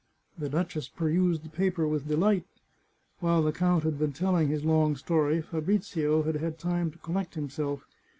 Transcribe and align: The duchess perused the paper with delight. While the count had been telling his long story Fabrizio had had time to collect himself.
The 0.35 0.49
duchess 0.49 0.87
perused 0.87 1.43
the 1.43 1.49
paper 1.49 1.87
with 1.87 2.07
delight. 2.07 2.47
While 3.19 3.43
the 3.43 3.51
count 3.51 3.83
had 3.83 3.99
been 3.99 4.13
telling 4.13 4.47
his 4.47 4.65
long 4.65 4.95
story 4.95 5.43
Fabrizio 5.43 6.23
had 6.23 6.37
had 6.37 6.57
time 6.57 6.89
to 6.89 6.97
collect 6.97 7.35
himself. 7.35 7.85